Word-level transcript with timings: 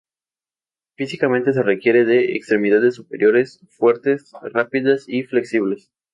Físicamente 0.95 1.53
se 1.53 1.61
requiere 1.61 2.05
de 2.05 2.33
extremidades 2.35 2.95
superiores 2.95 3.59
fuertes, 3.69 4.31
rápidas 4.51 5.03
y 5.07 5.21
flexibles. 5.25 5.91